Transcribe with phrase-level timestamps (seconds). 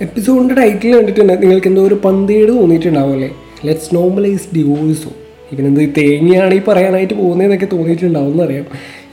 [0.00, 3.30] എപ്പിസോഡിന്റെ title കണ്ടിട്ടുണ്ട് നിങ്ങൾക്ക് എന്തോ ഒരു പന്തേട് തോന്നിയിട്ടുണ്ടാവും അല്ലേ
[3.64, 5.12] ലെറ്റ്സ് നോർമലൈസ് ഡിവോഴ്സോ
[5.52, 8.66] ഇവനെന്ത് തേങ്ങയാണ് ഈ പറയാനായിട്ട് പോകുന്നതെന്നൊക്കെ തോന്നിയിട്ടുണ്ടാവും എന്നറിയാം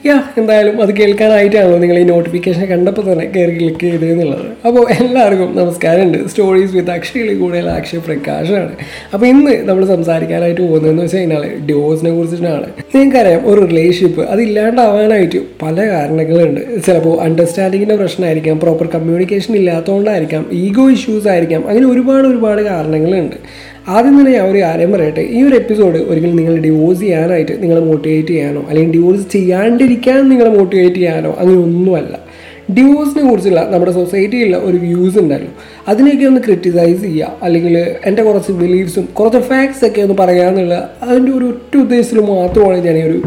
[0.06, 4.46] യാ എന്തായാലും അത് കേൾക്കാനായിട്ടാണല്ലോ നിങ്ങൾ ഈ നോട്ടിഫിക്കേഷൻ കണ്ടപ്പോൾ തന്നെ കയറി ക്ലിക്ക് ചെയ്തത് എന്നുള്ളത്.
[4.68, 6.18] അപ്പോൾ എല്ലാവർക്കും നമസ്കാരമുണ്ട്.
[6.32, 8.72] സ്റ്റോറീസ് വിത്ത് അക്ഷയിൽ കൂടുതൽ അക്ഷയ പ്രകാശാണ്
[9.14, 12.68] അപ്പോൾ ഇന്ന് നമ്മൾ സംസാരിക്കാനായിട്ട് പോകുന്നതെന്ന് വെച്ച് കഴിഞ്ഞാൽ ഡിവോഴ്സിനെ കുറിച്ചിട്ടാണ്.
[12.96, 16.62] നിങ്ങൾക്കറിയാം ഒരു റിലേഷൻഷിപ്പ് അതില്ലാണ്ടാവാനായിട്ട് പല കാരണങ്ങളുണ്ട്.
[16.88, 23.38] ചിലപ്പോൾ അണ്ടർസ്റ്റാൻഡിങ്ങിന്റെ പ്രശ്നമായിരിക്കാം പ്രോപ്പർ കമ്മ്യൂണിക്കേഷൻ ഇല്ലാത്തതുകൊണ്ടായിരിക്കാം ഈഗോ ഇഷ്യൂസ് ആയിരിക്കാം അങ്ങനെ ഒരുപാട് ഒരുപാട് കാരണങ്ങളുണ്ട്.
[23.88, 25.22] ആദ്യം തന്നെ ഞാൻ ഒരു കാര്യം പറയട്ടെ.
[25.22, 30.96] ഈ ഒരു എപ്പിസോഡ് ഒരിക്കലും നിങ്ങൾ ഡിവോഴ്സ് ചെയ്യാനായിട്ട് നിങ്ങളെ മോട്ടിവേറ്റ് ചെയ്യാനോ അല്ലെങ്കിൽ ഡിവോഴ്സ് ചെയ്യാണ്ടിരിക്കാൻ നിങ്ങളെ മോട്ടിവേറ്റ്
[30.96, 32.21] ചെയ്യാനോ അങ്ങനെ ഒന്നുമല്ല.
[32.70, 35.52] ഡിവോഴ്സിനെ കുറിച്ചുള്ള നമ്മുടെ സൊസൈറ്റിയിലുള്ള ഒരു വ്യൂസ് ഉണ്ടല്ലോ
[35.88, 37.38] അതിനെയൊക്കെ ഒന്ന് ക്രിറ്റിസൈസ് ചെയ്യുക.
[37.44, 42.98] അല്ലെങ്കിൽ എന്റെ കുറച്ച് ബിലീഫ്സും കുറച്ച് ഫാക്ട്സ് ഒക്കെ ഒന്ന് പറയാമെന്നുള്ള അതിന്റെ ഒരു ഒറ്റ ഉദ്ദേശത്തിൽ മാത്രമാണ് ഞാൻ
[42.98, 43.22] ഈ ഒരു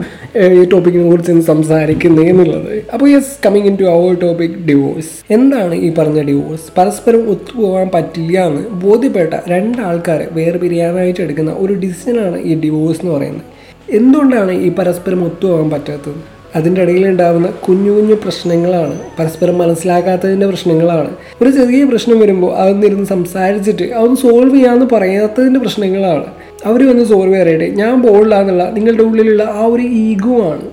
[0.53, 2.85] ഈ ടോപ്പിക്കിനെ കുറിച്ച് ഇന്ന് സംസാരിക്കുന്നത് എന്നുള്ളത്.
[2.93, 8.63] അപ്പോൾ yes coming into our topic divorce എന്താണ് ഈ പറഞ്ഞ ഡിവോഴ്സ് പരസ്പരം ഒത്തുപോകാൻ പറ്റില്ല എന്ന്
[8.69, 13.43] ബോധ്യപ്പെട്ട രണ്ടാൾക്കാരെ വേറെ പിരിയാനായിട്ട് എടുക്കുന്ന ഒരു ഡിസിഷനാണ് ഈ ഡിവോഴ്സ് എന്ന് പറയുന്നത്.
[13.91, 16.21] എന്തുകൊണ്ടാണ് ഈ പരസ്പരം ഒത്തുപോകാൻ പറ്റാത്തത്?
[16.57, 18.99] അതിന്റെ ഇടയിൽ ഉണ്ടാകുന്ന കുഞ്ഞു കുഞ്ഞു പ്രശ്നങ്ങളാണ്.
[19.19, 21.11] പരസ്പരം മനസ്സിലാക്കാത്തതിന്റെ പ്രശ്നങ്ങളാണ്.
[21.43, 26.25] ഒരു ചെറിയ പ്രശ്നം വരുമ്പോൾ അതൊന്നിരുന്ന് സംസാരിച്ചിട്ട് അതൊന്ന് സോൾവ് ചെയ്യാമെന്ന് പറയാത്തതിന്റെ പ്രശ്നങ്ങളാണ്.
[26.67, 30.67] അവർ വന്ന് സോൾവ് ചെയ്യട്ടെ ഞാൻ പോകില്ല എന്നുള്ള നിങ്ങളുടെ ഉള്ളിലുള്ള ആ ഒരു ഈഗോ ആണ്.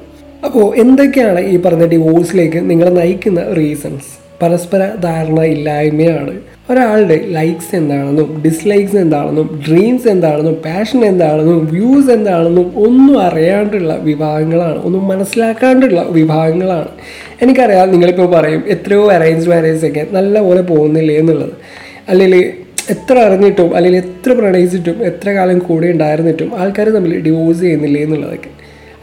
[0.46, 6.34] അപ്പോൾ എന്തൊക്കെയാണ് ഈ പറഞ്ഞ ഡിവോഴ്സിലേക്ക് നിങ്ങളെ നയിക്കുന്ന റീസൺസ് പരസ്പര ധാരണ ഇല്ലായ്മയാണ്.
[6.70, 14.80] ഒരാളുടെ ലൈക്സ് എന്താണെന്നും ഡിസ്ലൈക്സ് എന്താണെന്നും ഡ്രീംസ് എന്താണെന്നും പാഷൻ എന്താണെന്നും വ്യൂസ് എന്താണെന്നും ഒന്നും അറിയാണ്ടുള്ള വിഭാഗങ്ങളാണ്.
[14.84, 16.90] ഒന്നും മനസ്സിലാക്കാണ്ടുള്ള വിഭാഗങ്ങളാണ്.
[17.42, 21.16] എനിക്കറിയാം നിങ്ങളിപ്പോൾ പറയും എത്രയോ അറേഞ്ച് മാരേജ് ഒക്കെ നല്ലപോലെ പോകുന്നില്ലേ?
[21.16, 21.54] എന്നുള്ളത്.
[22.10, 22.54] അല്ലെങ്കിൽ
[22.90, 28.50] എത്ര അറിഞ്ഞിട്ടും അല്ലെങ്കിൽ എത്ര പ്രണയിച്ചിട്ടും എത്ര കാലം കൂടെ ഉണ്ടായിരുന്നിട്ടും ആൾക്കാർ തമ്മിൽ ഡിവോഴ്സ് ചെയ്യുന്നില്ലേ എന്നുള്ളതൊക്കെ.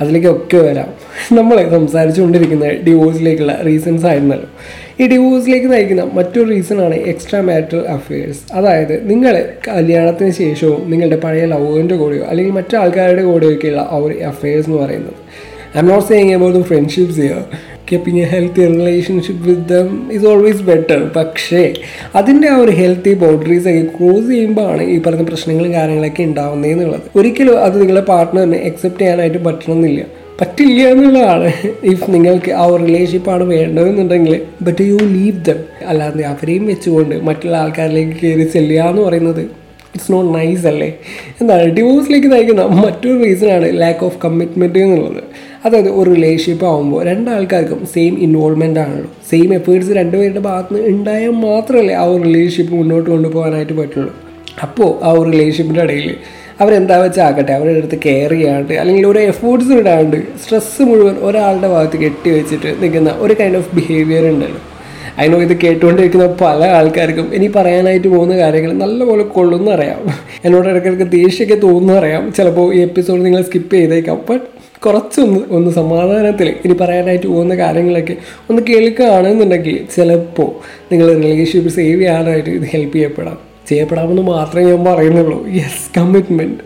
[0.00, 0.88] അതിലേക്കൊക്കെ വരാം.
[1.36, 4.48] നമ്മൾ സംസാരിച്ചുകൊണ്ടിരിക്കുന്ന ഡിവോഴ്സിലേക്കുള്ള റീസൺസ് ആയിരുന്നല്ലോ.
[5.00, 11.96] ഈ ഡിവോഴ്സിലേക്ക് നയിക്കുന്ന മറ്റൊരു റീസണാണ് എക്സ്ട്രാ മാരിറ്റൽ അഫയേഴ്സ് അതായത് നിങ്ങൾ കല്യാണത്തിന് ശേഷവും നിങ്ങളുടെ പഴയ ലവറിന്റെ
[11.96, 15.12] കൂടെയോ അല്ലെങ്കിൽ മറ്റു ആൾക്കാരുടെ കൂടെയൊക്കെയുള്ള ആ ഒരു അഫയേഴ്സ് എന്ന് പറയുന്നത്.
[15.81, 17.44] I'm not saying about friendships here
[17.91, 21.75] keeping a healthy relationship with them is always better പക്ഷേ
[22.15, 27.03] അതിന്റെ ആ ഒരു ഹെൽത്തി ബൗണ്ടറീസ് ഒക്കെ ക്രോസ് ചെയ്യുമ്പോഴാണ് ഈ പറഞ്ഞ പ്രശ്നങ്ങളും കാര്യങ്ങളൊക്കെ ഉണ്ടാവുന്നത് എന്നുള്ളത്.
[27.16, 30.03] ഒരിക്കലും അത് നിങ്ങളുടെ പാർട്ട്ണറിനെ അക്സെപ്റ്റ് ചെയ്യാനായിട്ട് പറ്റണമെന്നില്ല.
[30.41, 31.53] പറ്റില്ല എന്നുള്ളതാണ്.
[31.82, 38.43] ഇഫ് നിങ്ങൾക്ക് ആ റിലേഷൻഷിപ്പാണ് വേണ്ടതെന്നുണ്ടെങ്കിൽ ബട്ട് യു ലീവ് ദം അല്ലാതെ അവരെയും വെച്ചുകൊണ്ട് മറ്റുള്ള ആൾക്കാരിലേക്ക് കയറി
[38.43, 39.41] ചെല്ലുക എന്ന് പറയുന്നത്
[39.94, 40.88] ഇറ്റ്സ് നോട്ട് നൈസ് അല്ലേ?
[41.41, 45.22] എന്താണ് ഡിവോഴ്സിലേക്ക് നയിക്കുന്ന മറ്റൊരു റീസണാണ് ലാക്ക് ഓഫ് കമ്മിറ്റ്മെന്റ് എന്നുള്ളത്.
[45.64, 49.10] അതായത് ഒരു റിലേഷൻഷിപ്പ് ആകുമ്പോൾ രണ്ടാൾക്കാർക്കും സെയിം ഇൻവോൾവ്മെന്റ് ആണല്ലോ.
[49.30, 54.16] സെയിം എഫേർട്സ് രണ്ടുപേരുടെ ഭാഗത്ത് നിന്ന് ഉണ്ടായാൽ മാത്രമല്ലേ ആ ഒരു റിലേഷൻഷിപ്പ് മുന്നോട്ട് കൊണ്ടുപോകാനായിട്ട് പറ്റുള്ളൂ.
[54.62, 56.16] അപ്പോൾ ആ ഒരു റിലേഷൻഷിപ്പിന്റെ ഇടയിൽ
[56.60, 61.97] അവരെന്താ വെച്ചാൽ ആക്കട്ടെ അവരുടെ അടുത്ത് കെയർ ചെയ്യാണ്ട് അല്ലെങ്കിൽ ഒരു എഫേർട്സ് ഇടാണ്ട് സ്ട്രെസ്സ് മുഴുവൻ ഒരാളുടെ ഭാഗത്ത്
[61.97, 64.60] കെട്ടി വെച്ചിട്ട് നിൽക്കുന്ന ഒരു കൈൻഡ് ഓഫ് ബിഹേവിയർ ഉണ്ടല്ലോ.
[65.18, 70.14] അതിനോ ഇത് കേട്ടുകൊണ്ടിരിക്കുന്ന പല ആൾക്കാർക്കും ഇനി പറയാനായിട്ട് പോകുന്ന കാര്യങ്ങൾ നല്ലപോലെ കൊള്ളുന്നറിയാം.
[70.44, 72.32] എന്നോട് ഇടയ്ക്കിടയ്ക്ക് ദേഷ്യമൊക്കെ തോന്നുന്നറിയാം.
[72.32, 74.20] ചിലപ്പോൾ ഈ എപ്പിസോഡ് നിങ്ങൾ സ്കിപ്പ് ചെയ്തേക്കാം.
[74.30, 78.16] ബട്ട് കുറച്ചൊന്ന് ഒന്ന് സമാധാനത്തിൽ ഇനി പറയാനായിട്ട് പോകുന്ന കാര്യങ്ങളൊക്കെ
[78.50, 80.50] ഒന്ന് കേൾക്കുകയാണെന്നുണ്ടെങ്കിൽ ചിലപ്പോൾ
[80.93, 83.39] നിങ്ങൾ റിലേഷൻഷിപ്പ് സേവ് ചെയ്യാനായിട്ട് ഇത് ഹെൽപ്പ് ചെയ്യപ്പെടാം.
[83.69, 85.47] ചെയ്യപ്പെടാമെന്ന് മാത്രമേ ഞാൻ പറയുന്നുള്ളൂ.
[85.47, 86.62] യെസ് കമ്മിറ്റ്മെന്റ്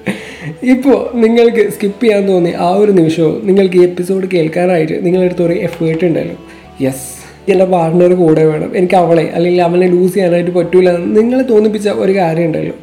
[0.67, 6.05] ഇപ്പോൾ നിങ്ങൾക്ക് സ്കിപ്പ് ചെയ്യാൻ തോന്നി ആ ഒരു നിമിഷവും നിങ്ങൾക്ക് ഈ എപ്പിസോഡ് കേൾക്കാനായിട്ട് നിങ്ങളെടുത്ത് ഒരു എഫേർട്ട്
[6.05, 6.37] ഉണ്ടല്ലോ.
[6.81, 8.77] യെസ് എന്റെ പാർട്ട്ണർ കൂടെ വേണം.
[8.77, 12.75] എനിക്ക് അവളെ അല്ലെങ്കിൽ അവനെ ലൂസ് ചെയ്യാനായിട്ട് പറ്റൂല നിങ്ങളെ തോന്നിപ്പിച്ച ഒരു കാര്യം ഉണ്ടല്ലോ.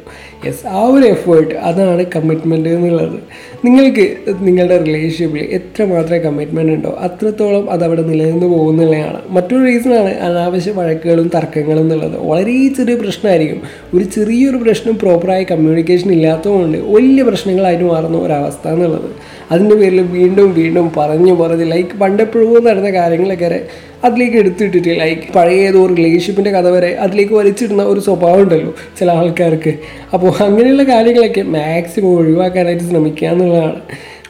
[0.46, 3.16] യെസ് ആ ഒരു എഫേർട്ട് അതാണ് കമ്മിറ്റ്മെന്റ് എന്നുള്ളത്.
[3.64, 10.70] നിങ്ങൾക്ക് നിങ്ങളുടെ റിലേഷൻഷിപ്പിൽ എത്ര മാത്രമേ കമ്മിറ്റ്മെന്റ് ഉണ്ടോ അത്രത്തോളം അത് അവിടെ നിലനിന്ന് പോകുന്നുള്ളതാണ് മറ്റൊരു റീസണാണ് അനാവശ്യ
[10.70, 12.16] വഴക്കുകളും തർക്കങ്ങളും എന്നുള്ളത്.
[12.18, 13.60] വളരെ ചെറിയ പ്രശ്നമായിരിക്കും.
[13.94, 19.10] ഒരു ചെറിയൊരു പ്രശ്നം പ്രോപ്പറായി കമ്മ്യൂണിക്കേഷൻ ഇല്ലാത്തതുകൊണ്ട് വലിയ പ്രശ്നങ്ങളായിട്ട് മാറുന്ന ഒരവസ്ഥ എന്നുള്ളത്.
[19.50, 23.66] അതിന്റെ പേരിൽ വീണ്ടും വീണ്ടും പറഞ്ഞു പറഞ്ഞ് ലൈക്ക് പണ്ടെപ്പോഴും നടന്ന കാര്യങ്ങളൊക്കെ
[24.04, 29.72] അതിലേക്ക് എടുത്തിട്ടിട്ട് ലൈക്ക് പഴയ ഏതോ റിലേഷൻഷിപ്പിന്റെ കഥ വരെ അതിലേക്ക് വലിച്ചിടുന്ന ഒരു സ്വഭാവം ഉണ്ടല്ലോ ചില ആൾക്കാർക്ക്.
[30.14, 33.80] അപ്പോൾ അങ്ങനെയുള്ള കാര്യങ്ങളൊക്കെ മാക്സിമം ഒഴിവാക്കാനായിട്ട് ശ്രമിക്കുക എന്നുള്ളതാണ്.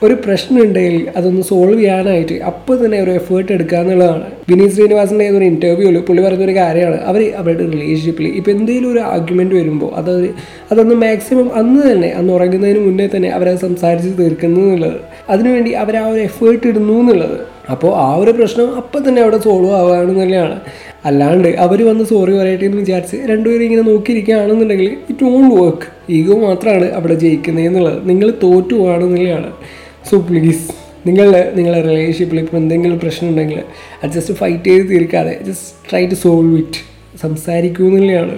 [0.02, 4.24] ഒരു പ്രശ്നം ഉണ്ടെങ്കിൽ അതൊന്ന് സോൾവ് ചെയ്യാനായിട്ട് അപ്പോൾ തന്നെ ഒരു എഫേർട്ട് എടുക്കുക എന്നുള്ളതാണ്.
[4.48, 6.98] വിനീത് ശ്രീനിവാസിന്റെ ഏതൊരു ഇന്റർവ്യൂവിൽ പുള്ളി പറഞ്ഞൊരു കാര്യമാണ്.
[7.04, 10.34] അവർ അവരുടെ റിലേഷൻഷിപ്പിൽ ഇപ്പോൾ എന്തെങ്കിലും ഒരു ആർഗ്യുമെന്റ് വരുമ്പോൾ അത്
[10.70, 15.00] അതൊന്ന് മാക്സിമം അന്ന് തന്നെ അന്ന് ഉറങ്ങുന്നതിന് മുന്നേ തന്നെ അവരത് സംസാരിച്ച് തീർക്കുന്നു എന്നുള്ളത്.
[15.28, 17.38] അതിനുവേണ്ടി അവർ ആ ഒരു എഫേർട്ട് ഇടുന്നു എന്നുള്ളത്.
[17.70, 20.56] അപ്പോൾ ആ ഒരു പ്രശ്നം അപ്പം തന്നെ അവിടെ സോൾവ് ആവുകയാണെന്നുള്ളതാണ്.
[21.04, 26.88] അല്ലാണ്ട് അവർ വന്ന് സോറി പറയട്ടെ എന്ന് വിചാരിച്ച് രണ്ടുപേരും ഇങ്ങനെ നോക്കിയിരിക്കുകയാണെന്നുണ്ടെങ്കിൽ ഇറ്റ് വോണ്ട് വർക്ക് ഈഗോ മാത്രമാണ്
[26.92, 27.98] അവിടെ ജയിക്കുന്നത് എന്നുള്ളത്.
[28.08, 29.50] നിങ്ങൾ തോറ്റു പോവാണെന്നുള്ളതാണ്
[30.10, 30.66] സോ പ്ലീസ്
[31.06, 33.60] നിങ്ങളുടെ നിങ്ങളുടെ റിലേഷൻഷിപ്പിൽ ഇപ്പോൾ എന്തെങ്കിലും പ്രശ്നം ഉണ്ടെങ്കിൽ
[34.02, 36.80] അത് ജസ്റ്റ് ഫൈറ്റ് ചെയ്ത് തീർക്കാതെ just try to solve it
[37.18, 38.36] സംസാരിക്കൂ എന്നുള്ളതാണ്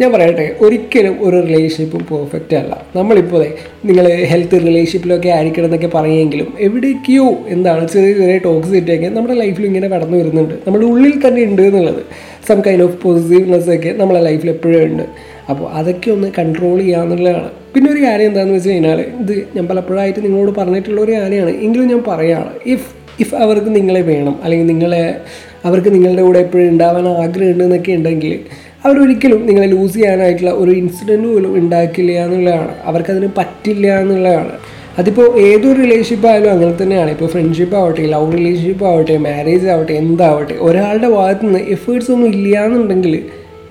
[0.00, 2.86] ഞാൻ പറയട്ടെ ഒരിക്കലും ഒരു റിലേഷൻഷിപ്പും പെർഫെക്റ്റ് അല്ല.
[2.96, 3.46] നമ്മളിപ്പോൾ
[3.84, 10.16] നിങ്ങൾ ഹെൽത്ത് റിലേഷൻഷിപ്പിലൊക്കെ ആയിരിക്കണം എന്നൊക്കെ പറയുമെങ്കിലും എവിടേക്കോ എന്താണ് ചെറിയ ചെറിയ ടോക്സിറ്റൊക്കെ നമ്മുടെ ലൈഫിൽ ഇങ്ങനെ കടന്നു
[10.16, 10.54] വരുന്നുണ്ട്.
[10.54, 12.02] നമ്മുടെ ഉള്ളിൽ തന്നെ ഉണ്ട് എന്നുള്ളത്.
[12.48, 15.02] സം കൈൻഡ് ഓഫ് പോസിറ്റീവ്നെസ് ഒക്കെ നമ്മളെ ലൈഫിൽ എപ്പോഴും ഉണ്ട്.
[15.50, 20.50] അപ്പോൾ അതൊക്കെ ഒന്ന് കൺട്രോൾ ചെയ്യാന്നുള്ളതാണ് പിന്നെ ഒരു കാര്യം എന്താണെന്ന് വെച്ച് കഴിഞ്ഞാൽ ഇത് ഞാൻ പലപ്പോഴായിട്ട് നിങ്ങളോട്
[20.50, 21.50] പറഞ്ഞിട്ടുള്ള ഒരു കാര്യമാണ്.
[21.50, 25.20] എങ്കിലും ഞാൻ പറയുകയാണ് ഇഫ് ഇഫ് അവർക്ക് നിങ്ങളെ വേണം അല്ലെങ്കിൽ നിങ്ങളെ
[25.64, 28.40] അവർക്ക് നിങ്ങളുടെ കൂടെ എപ്പോഴും ഉണ്ടാവാൻ ആഗ്രഹമുണ്ട് എന്നൊക്കെ ഉണ്ടെങ്കിൽ
[28.84, 32.72] അവരൊരിക്കലും നിങ്ങളെ ലൂസ് ചെയ്യാനായിട്ടുള്ള ഒരു ഇൻസിഡന്റ് പോലും ഉണ്ടാക്കില്ല എന്നുള്ളതാണ്.
[32.84, 34.50] അവർക്കതിന് പറ്റില്ല എന്നുള്ളതാണ്.
[34.98, 37.10] അതിപ്പോൾ ഏതൊരു റിലേഷൻഷിപ്പ് ആയാലും അങ്ങനെ തന്നെയാണ്.
[37.10, 42.64] ഇപ്പോൾ ഫ്രണ്ട്ഷിപ്പ് ആവട്ടെ ലവ് റിലേഷൻഷിപ്പ് ആവട്ടെ മാരേജ് ആവട്ടെ എന്താവട്ടെ ഒരാളുടെ ഭാഗത്തു നിന്ന് എഫേർട്സ് ഒന്നും ഇല്ല
[42.64, 43.14] എന്നുണ്ടെങ്കിൽ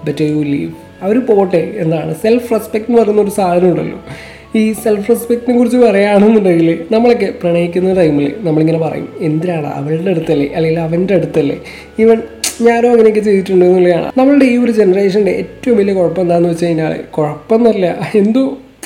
[0.06, 0.72] ബെറ്റർ യു ലീവ്
[1.02, 4.00] അവർ പോട്ടെ എന്താണ് സെൽഫ് റെസ്പെക്റ്റ് എന്ന് പറയുന്ന ഒരു സാധനം ഉണ്ടല്ലോ.
[4.60, 10.48] ഈ സെൽഫ് റെസ്പെക്റ്റിനെ കുറിച്ച് പറയുകയാണെന്നുണ്ടെങ്കിൽ നമ്മളൊക്കെ പ്രണയിക്കുന്ന ടൈമിൽ നമ്മളിങ്ങനെ പറയും എന്തിനാണ് അവളുടെ അടുത്തല്ലേ?
[10.56, 11.58] അല്ലെങ്കിൽ അവന്റെ അടുത്തല്ലേ?
[12.00, 12.18] ഈവൻ
[12.62, 14.12] ഞാനും അങ്ങനെയൊക്കെ ചെയ്തിട്ടുണ്ട് എന്നുള്ളതാണ്.
[14.18, 18.44] നമ്മളുടെ ഈ ഒരു ജനറേഷന്റെ ഏറ്റവും വലിയ കുഴപ്പം എന്താണെന്ന് വെച്ച് കഴിഞ്ഞാൽ കുഴപ്പമെന്നല്ല എന്തോ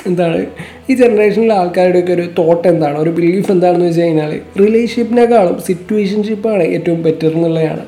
[0.08, 0.46] എന്താണ്?
[0.90, 2.98] ഈ ജനറേഷനിലെ ആൾക്കാരുടെയൊക്കെ ഒരു തോട്ട് എന്താണ്?
[3.00, 7.86] ഒരു ബിലീഫ് എന്താണെന്ന് വെച്ച് കഴിഞ്ഞാൽ റിലേഷൻഷിപ്പിനേക്കാളും സിറ്റുവേഷൻഷിപ്പാണ് ഏറ്റവും ബെറ്റർ എന്നുള്ളതാണ്.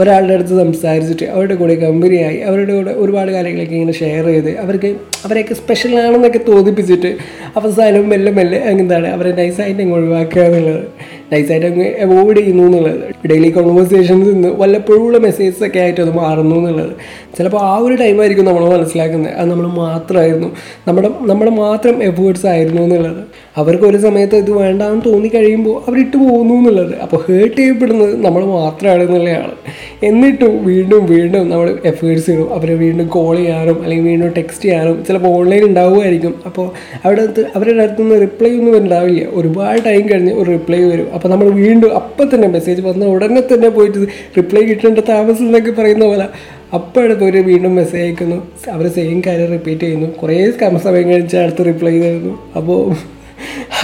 [0.00, 4.90] ഒരാളുടെ അടുത്ത് സംസാരിച്ചിട്ട് അവരുടെ കൂടെ കമ്പനിയായി അവരുടെ കൂടെ ഒരുപാട് കാര്യങ്ങളൊക്കെ ഇങ്ങനെ ഷെയർ ചെയ്ത് അവർക്ക്
[5.24, 7.10] അവരെയൊക്കെ സ്പെഷ്യൽ ആണെന്നൊക്കെ തോന്നിപ്പിച്ചിട്ട്
[7.56, 10.84] അവസാനം മെല്ലെ മെല്ലെ എന്താണ് അവരെ നൈസായിട്ട് അങ്ങ് ഒഴിവാക്കുക എന്നുള്ളത്.
[11.32, 13.00] നൈസായിട്ട് അങ്ങ് അവോയ്ഡ് ചെയ്യുന്നു എന്നുള്ളത്.
[13.28, 16.92] ഡെയിലി കോൺവേഴ്സേഷൻസ് നിന്ന് വല്ലപ്പോഴുള്ള മെസ്സേജസ് ഒക്കെ ആയിട്ട് അത് മാറുന്നു എന്നുള്ളത്.
[17.38, 19.34] ചിലപ്പോൾ ആ ഒരു ടൈമായിരിക്കും നമ്മൾ മനസ്സിലാക്കുന്നത്.
[19.34, 20.48] അത് നമ്മൾ മാത്രമായിരുന്നു.
[20.88, 23.22] നമ്മുടെ നമ്മുടെ മാത്രം എഫേർട്സ് ആയിരുന്നു എന്നുള്ളത്.
[23.56, 26.94] അവർക്ക് ഒരു സമയത്ത് ഇത് വേണ്ടാന്ന് തോന്നി കഴിയുമ്പോൾ അവരിട്ട് പോകുന്നു എന്നുള്ളത്.
[27.04, 29.54] അപ്പോൾ ഹേർട്ട് ചെയ്യപ്പെടുന്നത് നമ്മൾ മാത്രമാണ് എന്നുള്ളതാണ്.
[30.02, 35.28] എന്നിട്ടും വീണ്ടും വീണ്ടും നമ്മൾ എഫേർട്സ് ചെയ്യും അവരെ വീണ്ടും കോൾ ചെയ്യാനും അല്ലെങ്കിൽ വീണ്ടും ടെക്സ്റ്റ് ചെയ്യാനും ചിലപ്പോൾ
[35.28, 36.70] ഓൺലൈൻ ഉണ്ടാവുമായിരിക്കും അപ്പോൾ
[37.04, 37.22] അവിടെ
[37.56, 41.08] അവരുടെ അടുത്ത് നിന്ന് റിപ്ലൈ ഒന്നും ഉണ്ടാവില്ല ഒരുപാട് ടൈം കഴിഞ്ഞ് ഒരു റിപ്ലൈ വരും.
[41.14, 43.98] അപ്പോൾ നമ്മൾ വീണ്ടും അപ്പം തന്നെ മെസ്സേജ് വന്ന ഉടനെ തന്നെ പോയിട്ട്
[44.38, 46.28] റിപ്ലൈ കിട്ടേണ്ട താമസം എന്നൊക്കെ പറയുന്ന പോലെ
[46.74, 48.42] അപ്പോൾ അവർ വീണ്ടും മെസ്സേജ് അയക്കുന്നു.
[48.72, 50.10] അവർ സെയിം കാര്യം റിപ്പീറ്റ് ചെയ്യുന്നു.
[50.22, 52.38] കുറേ സമയം കഴിച്ച് അടുത്ത് റിപ്ലൈ തരുന്നു.
[52.56, 52.94] അപ്പോൾ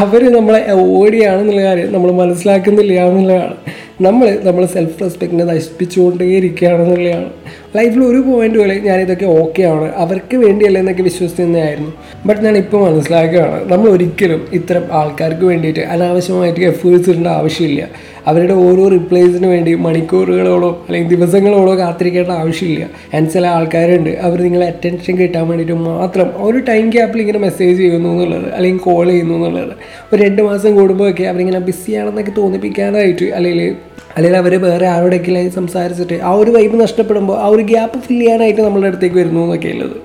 [0.03, 3.55] അവർ നമ്മളെ അവോയ്ഡ് ചെയ്യുകയാണെന്നുള്ള കാര്യം നമ്മൾ മനസ്സിലാക്കുന്നില്ല എന്നുള്ളതാണ്
[4.01, 7.29] നമ്മൾ നമ്മൾ സെൽഫ് റെസ്പെക്റ്റിനെ നശിപ്പിച്ചുകൊണ്ടേയിരിക്കുകയാണെന്നുള്ളതാണ്.
[7.77, 11.93] ലൈഫിൽ ഒരു പോയിന്റ് പോലെ ഞാനിതൊക്കെ ഓക്കെ ആണ് അവർക്ക് വേണ്ടിയല്ല എന്നൊക്കെ വിശ്വസിക്കുന്നതായിരുന്നു
[12.27, 17.89] ബട്ട് ഞാൻ ഇപ്പോൾ മനസ്സിലാക്കുകയാണ് നമ്മൾ ഒരിക്കലും ഇത്തരം ആൾക്കാർക്ക് വേണ്ടിയിട്ട് അനാവശ്യമായിട്ട് എഫേർട്സ് ഇടേണ്ട ആവശ്യമില്ല.
[18.27, 22.89] അവരുടെ ഓരോ റിപ്ലൈസിന് വേണ്ടി മണിക്കൂറുകളോളോ അല്ലെങ്കിൽ ദിവസങ്ങളോളോ കാത്തിരിക്കേണ്ട ആവശ്യമില്ല.
[23.15, 24.11] ആൻഡ് ചില ആൾക്കാരുണ്ട്.
[24.11, 29.09] അവർ നിങ്ങളെ അറ്റൻഷൻ കിട്ടാൻ വേണ്ടിയിട്ട് മാത്രം ഒരു ടൈം ഗ്യാപ്പിൽ ഇങ്ങനെ മെസ്സേജ് ചെയ്യുന്നു എന്നുള്ളത് അല്ലെങ്കിൽ കോൾ
[29.09, 29.73] ചെയ്യുന്നു എന്നുള്ളത്.
[30.13, 33.77] ഒരു രണ്ട് മാസം കൂടുമ്പോഴൊക്കെ അവരിങ്ങനെ ബിസിയാണെന്നൊക്കെ തോന്നിപ്പിക്കാനായിട്ട് അല്ലെങ്കിൽ
[34.17, 38.87] അല്ലെങ്കിൽ അവർ വേറെ ആരോടെങ്കിലും സംസാരിച്ചിട്ട് ആ ഒരു വൈബ് നഷ്ടപ്പെടുമ്പോൾ ആ ഒരു ഗ്യാപ്പ് ഫില്ല് ചെയ്യാനായിട്ട് നമ്മളുടെ
[38.87, 39.97] അടുത്തേക്ക് വരുന്നു എന്നൊക്കെ ഉള്ളത്.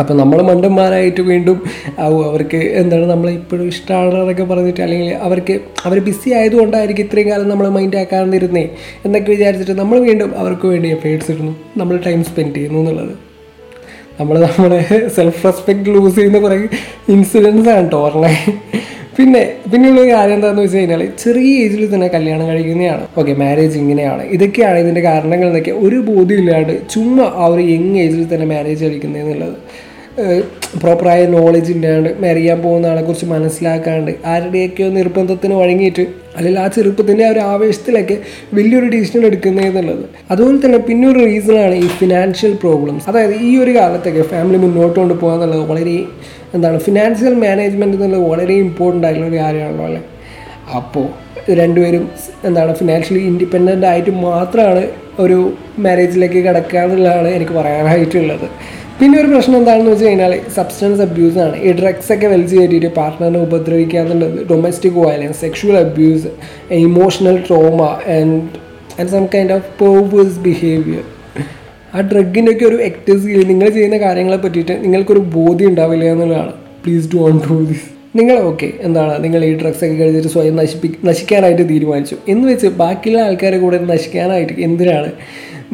[0.00, 1.58] അപ്പോൾ നമ്മൾ മണ്ടന്മാരായിട്ട് വീണ്ടും
[1.98, 7.68] അവർക്ക് എന്താണ് നമ്മളെ ഇപ്പോഴും ഇഷ്ടമാണ് എന്നൊക്കെ പറഞ്ഞിട്ട് അല്ലെങ്കിൽ അവർക്ക് അവർ ബിസി ആയതുകൊണ്ടായിരിക്കും ഇത്രയും കാലം നമ്മൾ
[7.68, 8.68] മൈൻഡ് ആക്കാതിരുന്നേ
[9.04, 11.56] എന്നൊക്കെ വിചാരിച്ചിട്ട് നമ്മൾ വീണ്ടും അവർക്ക് വേണ്ടി എഫേർട്സ് ഇടുന്നു.
[11.76, 13.14] നമ്മൾ ടൈം സ്പെൻഡ് ചെയ്യുന്നു എന്നുള്ളത്.
[14.20, 16.56] നമ്മൾ നമ്മളെ സെൽഫ് റെസ്പെക്ട് ലൂസ് ചെയ്യുന്ന കുറേ
[17.08, 18.34] ഇൻസിഡൻസ് ആണ് കേട്ടോ പറഞ്ഞേ.
[19.16, 23.04] പിന്നെ പിന്നെയുള്ള കാര്യം എന്താണെന്ന് വെച്ച് കഴിഞ്ഞാൽ ചെറിയ ഏജിൽ തന്നെ കല്യാണം കഴിക്കുന്നതാണ്.
[23.18, 24.22] ഓക്കെ മാരേജ് ഇങ്ങനെയാണ്.
[24.36, 29.56] ഇതൊക്കെയാണ് ഇതിന്റെ കാരണങ്ങൾ എന്നൊക്കെ ഒരു ബോധ്യമില്ലാണ്ട് ചുമ്മാ ആ ഒരു യങ് ഏജിൽ തന്നെ മാരേജ് കഴിക്കുന്നതെന്നുള്ളത്
[30.80, 36.04] പ്രോപ്പറായ നോളജ് ഇല്ലാണ്ട് മെറിയാൻ പോകുന്ന ആളെക്കുറിച്ച് മനസ്സിലാക്കാണ്ട് ആരുടെയൊക്കെയോ നിർബന്ധത്തിന് വഴങ്ങിയിട്ട്
[36.36, 38.16] അല്ലെങ്കിൽ ആ ചെറുപ്പത്തിന്റെ ആ ഒരു ആവേശത്തിലൊക്കെ
[38.54, 44.22] വലിയൊരു ഡിസിഷൻ എടുക്കുന്നതെന്നുള്ളത് അതുപോലെ തന്നെ പിന്നെ ഒരു റീസണാണ് ഈ ഫിനാൻഷ്യൽ പ്രോബ്ലംസ് അതായത് ഈ ഒരു കാലത്തൊക്കെ
[44.22, 45.96] ഫാമിലി മുന്നോട്ട് കൊണ്ട് പോകുക എന്നുള്ളത് വളരെ
[46.54, 50.02] എന്താണ് ഫിനാൻഷ്യൽ മാനേജ്മെന്റ് എന്നുള്ളത് വളരെ ഇമ്പോർട്ടന്റ് ആയിട്ടുള്ള ഒരു കാര്യമാണല്ലോ അല്ലേ?
[50.74, 51.06] അപ്പോൾ
[51.54, 52.04] രണ്ടുപേരും
[52.44, 54.84] എന്താണ് ഫിനാൻഷ്യലി ഇൻഡിപെൻഡന്റ് ആയിട്ട് മാത്രമാണ്
[55.18, 55.38] ഒരു
[55.78, 58.46] മാരേജിലേക്ക് കിടക്കുക എന്നുള്ളതാണ് എനിക്ക് പറയാനായിട്ടുള്ളത്.
[58.98, 61.56] പിന്നെ ഒരു പ്രശ്നം എന്താണെന്ന് വെച്ച് കഴിഞ്ഞാൽ സബ്സ്റ്റൻസ് അബ്യൂസ് ആണ്.
[61.66, 66.28] ഈ ഡ്രഗ്സ് ഒക്കെ വലിച്ചു കയറ്റിയിട്ട് പാർട്ട്ണറിനെ ഉപദ്രവിക്കുക എന്നുള്ളത് domestic violence sexual abuse
[66.88, 67.80] emotional trauma
[68.16, 68.36] and
[68.98, 71.02] and some kind of perverse behaviour
[71.94, 76.54] ആ ഡ്രഗിന്റെ ഒക്കെ ഒരു എക്ടസ് നിങ്ങൾ ചെയ്യുന്ന കാര്യങ്ങളെ പറ്റിയിട്ട് നിങ്ങൾക്കൊരു ബോധ്യം ഉണ്ടാവില്ല എന്നുള്ളതാണ്.
[76.84, 77.86] Please do on do this
[78.18, 79.14] നിങ്ങൾ ഓക്കെ എന്താണ്?
[79.24, 82.16] നിങ്ങൾ ഈ ഡ്രഗ്സ് ഒക്കെ കഴിച്ചിട്ട് സ്വയം നശിപ്പി നശിക്കാനായിട്ട് തീരുമാനിച്ചു.
[82.32, 85.10] എന്ന് വെച്ച് ബാക്കിയുള്ള ആൾക്കാരെ കൂടെ നശിക്കാനായിട്ട് എന്തിനാണ്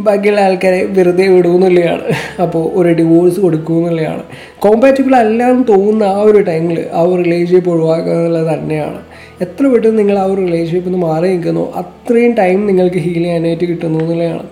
[0.03, 2.07] ബാക്കിയുള്ള ആൾക്കാരെ വെറുതെ വിടുമെന്നുള്ളതാണ്
[2.45, 4.23] അപ്പോൾ ഒരു ഡിവോഴ്സ് കൊടുക്കുമെന്നുള്ളതാണ്
[4.59, 9.01] കോമ്പാറ്റബിൾ അല്ല എന്ന് തോന്നുന്ന ആ ഒരു ടൈമിൽ ആ ഒരു റിലേഷൻഷിപ്പ് ഒഴിവാക്കുക എന്നുള്ളത് തന്നെയാണ്.
[9.45, 13.99] എത്ര പെട്ടെന്ന് നിങ്ങൾ ആ ഒരു റിലേഷൻഷിപ്പിൽ നിന്ന് മാറി നിൽക്കുന്നു അത്രയും ടൈം നിങ്ങൾക്ക് ഹീൽ ചെയ്യാനായിട്ട് കിട്ടുന്നു
[13.99, 14.45] എന്നുള്ളതാണ്.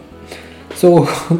[0.80, 0.88] സോ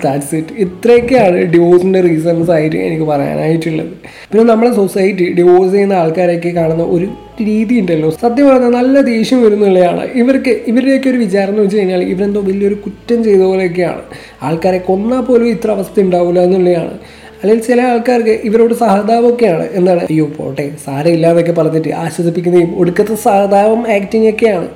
[0.05, 3.93] ദാറ്റ്സ് ഇറ്റ് ഇത്രയൊക്കെയാണ് ഡിവോഴ്സിന്റെ റീസൺസ് ആയിട്ട് എനിക്ക് പറയാനായിട്ടുള്ളത്.
[4.31, 7.09] പിന്നെ നമ്മുടെ സൊസൈറ്റി ഡിവോഴ്സ് ചെയ്യുന്ന ആൾക്കാരെയൊക്കെ കാണുന്ന ഒരു
[7.49, 8.09] രീതി ഉണ്ടല്ലോ.
[8.23, 13.19] സത്യം പറഞ്ഞാൽ നല്ല ദേഷ്യം വരുന്നുള്ളതാണ് ഇവർക്ക് ഇവരുടെയൊക്കെ ഒരു വിചാരം എന്ന് വെച്ച് കഴിഞ്ഞാൽ ഇവരെന്തോ വലിയൊരു കുറ്റം
[13.25, 14.03] ചെയ്ത പോലെയൊക്കെയാണ്.
[14.49, 16.95] ആൾക്കാരെ കൊന്നാൽ പോലും ഇത്ര അവസ്ഥ ഉണ്ടാവില്ല എന്നുള്ളതാണ്.
[17.43, 19.65] അല്ലെങ്കിൽ ചില ആൾക്കാർക്ക് ഇവരോട് സഹതാപമൊക്കെയാണ്.
[19.73, 20.03] എന്താണ്?
[20.13, 24.69] അയ്യോ പോട്ടെ സാരമില്ല എന്നൊക്കെ പറഞ്ഞിട്ട് ആശ്വസിപ്പിക്കുന്നതും ഒടുക്കത്തെ സഹതാപം ആക്ടിങ് ഒക്കെയാണ്.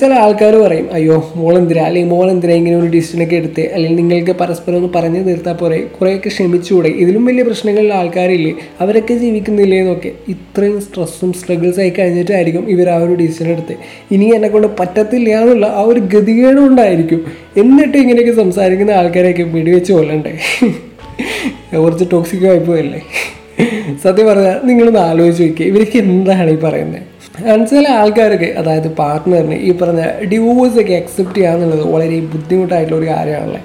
[0.00, 3.64] ചില ആൾക്കാർ പറയും അയ്യോ മോൾ മോളെന്തിരാ അല്ലെങ്കിൽ മോളെന്തിരാ ഇങ്ങനെ ഒരു ഡിസിഷനൊക്കെ എടുത്ത്?
[3.74, 5.78] അല്ലെങ്കിൽ നിങ്ങൾക്ക് പരസ്പരം ഒന്ന് പറഞ്ഞു തീർത്താൽ പോരെ.
[5.96, 6.90] കുറേയൊക്കെ ക്ഷമിച്ചുകൂടെ.
[7.02, 8.52] ഇതിലും വലിയ പ്രശ്നങ്ങളുള്ള ആൾക്കാരില്ലേ?
[8.80, 10.12] അവരൊക്കെ ജീവിക്കുന്നില്ലേ എന്നൊക്കെ.
[10.34, 13.76] ഇത്രയും സ്ട്രെസ്സും സ്ട്രഗിൾസ് ആയി കഴിഞ്ഞിട്ടായിരിക്കും ഇവർ ആ ഒരു ഡിസിഷൻ എടുത്ത്.
[14.14, 17.20] ഇനി എന്നെ കൊണ്ട് പറ്റത്തില്ല എന്നുള്ള ആ ഒരു ഗതികേടും ഉണ്ടായിരിക്കും.
[17.62, 20.34] എന്നിട്ട് ഇങ്ങനെയൊക്കെ സംസാരിക്കുന്ന ആൾക്കാരെയൊക്കെ വെടിവെച്ച് കൊല്ലണ്ടേ?
[21.80, 23.00] കുറച്ച് ടോക്സിക് ആയിപ്പോയല്ലേ
[24.04, 27.00] സത്യം പറഞ്ഞാൽ നിങ്ങളൊന്ന് ആലോചിച്ച് നോക്കിയാൽ ഇവർക്ക് എന്താണ് ഈ പറയുന്നത്
[27.70, 30.02] ചില ആൾക്കാരൊക്കെ അതായത് പാർട്ട്ണറിന് ഈ പറഞ്ഞ
[30.32, 33.60] ഡിവോഴ്സ് ഒക്കെ അക്സെപ്റ്റ് ചെയ്യാന്നുള്ളത് വളരെ ബുദ്ധിമുട്ടായിട്ടുള്ള ഒരു കാര്യമാണല്ലേ?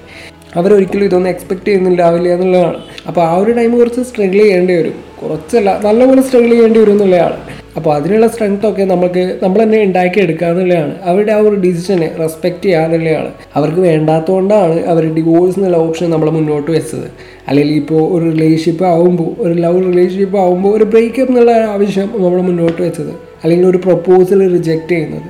[0.56, 2.80] അവരൊരിക്കലും ഇതൊന്നും എക്സ്പെക്ട് ചെയ്യുന്നുണ്ടാവില്ല എന്നുള്ളതാണ്.
[3.08, 4.96] അപ്പോൾ ആ ഒരു ടൈം കുറച്ച് സ്ട്രഗിൾ ചെയ്യേണ്ടി വരും.
[5.22, 7.38] കുറച്ചല്ല നല്ലപോലെ സ്ട്രഗിൾ ചെയ്യേണ്ടി വരും എന്നുള്ളതാണ്.
[7.77, 10.93] അപ്പോൾ അതിനുള്ള സ്ട്രെങ്ത്തൊക്കെ നമുക്ക് നമ്മൾ തന്നെ ഉണ്ടാക്കി എടുക്കുക എന്നുള്ളതാണ്.
[11.10, 13.31] അവരുടെ ആ ഒരു ഡിസിഷനെ റെസ്പെക്റ്റ് ചെയ്യുക എന്നുള്ളതാണ്.
[13.55, 17.07] അവർക്ക് വേണ്ടാത്തതുകൊണ്ടാണ് അവർ ഡിവോഴ്സ് എന്നുള്ള ഓപ്ഷൻ നമ്മൾ മുന്നോട്ട് വെച്ചത്.
[17.48, 22.79] അല്ലെങ്കിൽ ഇപ്പോൾ ഒരു റിലേഷൻഷിപ്പ് ആകുമ്പോൾ ഒരു ലവ് റിലേഷൻഷിപ്പ് ആകുമ്പോൾ ഒരു ബ്രേക്കപ്പ് എന്നുള്ള ആവശ്യം നമ്മൾ മുന്നോട്ട്
[22.81, 23.13] വെച്ചത്.
[23.43, 25.29] അല്ലെങ്കിൽ ഒരു പ്രപ്പോസൽ റിജക്റ്റ് ചെയ്യുന്നത്.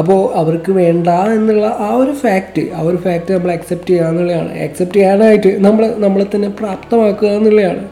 [0.00, 4.50] അപ്പോൾ അവർക്ക് വേണ്ട എന്നുള്ള ആ ഒരു ഫാക്റ്റ് ആ ഒരു ഫാക്റ്റ് നമ്മൾ അക്സെപ്റ്റ് ചെയ്യുക എന്നുള്ളതാണ്.
[4.64, 7.84] അക്സെപ്റ്റ് ചെയ്യാനായിട്ട് നമ്മൾ നമ്മളെ തന്നെ പ്രാപ്തമാക്കുക എന്നുള്ളതാണ്.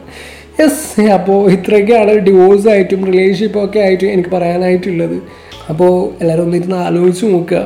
[0.59, 5.17] യെസ് അപ്പോൾ ഇത്രയൊക്കെയാണ് ഡിവോഴ്സ് ആയിട്ടും റിലേഷൻഷിപ്പ് ഒക്കെ ആയിട്ടും എനിക്ക് പറയാനായിട്ടുള്ളത്.
[5.69, 7.61] അപ്പോൾ എല്ലാവരും ഒന്നിരുന്ന് ആലോചിച്ച് നോക്കുക.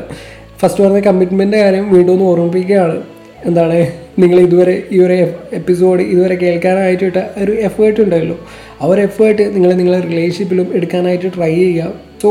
[0.62, 2.98] ഫസ്റ്റ് പറഞ്ഞ കമ്മിറ്റ്മെന്റ് കാര്യം വീണ്ടും ഒന്ന് ഓർമ്മിപ്പിക്കുകയാണ്.
[3.46, 3.79] എന്താണ്?
[4.19, 5.13] നിങ്ങൾ ഇതുവരെ ഈ ഒരു
[5.60, 8.38] എപ്പിസോഡ് ഇതുവരെ കേൾക്കാനായിട്ട് ഒരു എഫേർട്ട് ഉണ്ടല്ലോ.
[8.81, 11.93] ആ ഒരു എഫേർട്ട് നിങ്ങൾ നിങ്ങളുടെ റിലേഷൻഷിപ്പിലും എടുക്കാനായിട്ട് ട്രൈ ചെയ്യുക.
[12.22, 12.29] So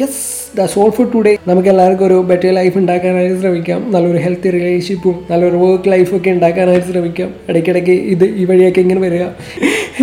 [0.00, 0.20] yes
[0.58, 3.92] that's all for today നമുക്ക് എല്ലാവർക്കും ഒരു ബെറ്റർ ലൈഫ് ഉണ്ടാക്കാനായിട്ട് ശ്രമിക്കാം.
[3.92, 7.34] നല്ലൊരു ഹെൽത്തി റിലേഷൻഷിപ്പും നല്ലൊരു വർക്ക് ലൈഫൊക്കെ ഉണ്ടാക്കാനായിട്ട് ശ്രമിക്കാം.
[7.48, 9.26] ഇടയ്ക്കിടയ്ക്ക് ഇത് ഈ വഴിയൊക്കെ ഇങ്ങനെ വരിക.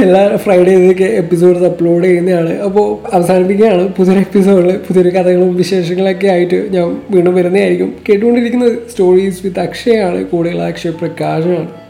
[0.01, 2.59] എല്ലാ ഫ്രൈഡേ ഇതൊക്കെ എപ്പിസോഡ്സ് അപ്ലോഡ് ചെയ്യുന്നതാണ്.
[2.59, 3.93] അപ്പോൾ അവസാനിപ്പിക്കുകയാണ്.
[3.93, 7.93] പുതിയൊരു എപ്പിസോഡിൽ പുതിയൊരു കഥകളും വിശേഷങ്ങളൊക്കെ ആയിട്ട് ഞാൻ വീണ്ടും വരുന്നതായിരിക്കും.
[8.09, 11.84] കേട്ടുകൊണ്ടിരിക്കുന്നത് സ്റ്റോറീസ് വിത്ത് അക്ഷയാണ് കൂടെയുള്ള അക്ഷയ് പ്രകാശാണ്